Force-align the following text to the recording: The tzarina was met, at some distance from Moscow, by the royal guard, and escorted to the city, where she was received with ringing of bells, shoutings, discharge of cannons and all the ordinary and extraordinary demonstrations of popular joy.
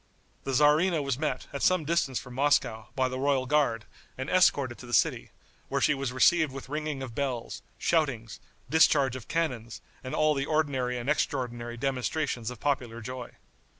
The 0.45 0.53
tzarina 0.53 1.03
was 1.03 1.19
met, 1.19 1.45
at 1.53 1.61
some 1.61 1.85
distance 1.85 2.17
from 2.17 2.33
Moscow, 2.33 2.87
by 2.95 3.07
the 3.07 3.19
royal 3.19 3.45
guard, 3.45 3.85
and 4.17 4.31
escorted 4.31 4.79
to 4.79 4.87
the 4.87 4.95
city, 4.95 5.29
where 5.69 5.79
she 5.79 5.93
was 5.93 6.11
received 6.11 6.51
with 6.51 6.69
ringing 6.69 7.03
of 7.03 7.13
bells, 7.13 7.61
shoutings, 7.77 8.39
discharge 8.67 9.15
of 9.15 9.27
cannons 9.27 9.79
and 10.03 10.15
all 10.15 10.33
the 10.33 10.47
ordinary 10.47 10.97
and 10.97 11.07
extraordinary 11.07 11.77
demonstrations 11.77 12.49
of 12.49 12.59
popular 12.59 12.99
joy. 12.99 13.33